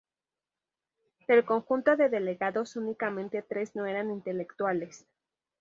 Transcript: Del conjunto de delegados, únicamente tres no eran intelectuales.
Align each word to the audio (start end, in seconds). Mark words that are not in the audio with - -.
Del 1.27 1.45
conjunto 1.45 1.95
de 1.95 2.09
delegados, 2.09 2.75
únicamente 2.75 3.43
tres 3.43 3.75
no 3.75 3.85
eran 3.85 4.09
intelectuales. 4.09 5.05